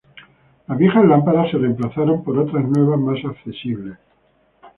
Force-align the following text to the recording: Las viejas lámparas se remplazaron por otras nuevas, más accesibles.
Las 0.67 0.79
viejas 0.79 1.05
lámparas 1.05 1.51
se 1.51 1.59
remplazaron 1.59 2.23
por 2.23 2.35
otras 2.39 2.67
nuevas, 2.67 2.99
más 2.99 3.19
accesibles. 3.23 3.99